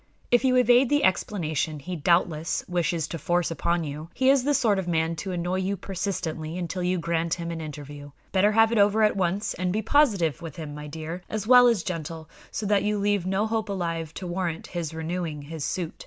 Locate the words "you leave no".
12.81-13.45